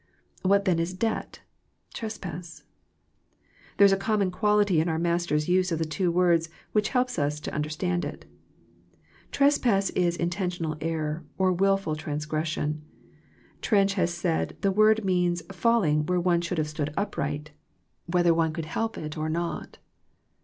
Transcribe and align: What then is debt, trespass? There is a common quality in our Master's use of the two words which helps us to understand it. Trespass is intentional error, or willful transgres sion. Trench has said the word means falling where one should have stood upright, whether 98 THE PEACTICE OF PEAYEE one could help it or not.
What 0.41 0.65
then 0.65 0.79
is 0.79 0.95
debt, 0.95 1.41
trespass? 1.93 2.63
There 3.77 3.85
is 3.85 3.91
a 3.91 3.95
common 3.97 4.31
quality 4.31 4.81
in 4.81 4.89
our 4.89 4.97
Master's 4.97 5.47
use 5.47 5.71
of 5.71 5.77
the 5.77 5.85
two 5.85 6.09
words 6.09 6.49
which 6.71 6.89
helps 6.89 7.19
us 7.19 7.39
to 7.41 7.53
understand 7.53 8.03
it. 8.03 8.25
Trespass 9.31 9.91
is 9.91 10.17
intentional 10.17 10.75
error, 10.81 11.23
or 11.37 11.53
willful 11.53 11.95
transgres 11.95 12.45
sion. 12.47 12.81
Trench 13.61 13.93
has 13.93 14.11
said 14.11 14.57
the 14.61 14.71
word 14.71 15.05
means 15.05 15.43
falling 15.51 16.07
where 16.07 16.19
one 16.19 16.41
should 16.41 16.57
have 16.57 16.67
stood 16.69 16.91
upright, 16.97 17.51
whether 18.07 18.31
98 18.31 18.31
THE 18.31 18.31
PEACTICE 18.31 18.31
OF 18.31 18.31
PEAYEE 18.31 18.37
one 18.39 18.53
could 18.53 18.65
help 18.65 18.97
it 18.97 19.17
or 19.19 19.29
not. 19.29 19.77